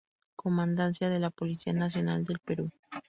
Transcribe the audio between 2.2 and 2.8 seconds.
del Perú.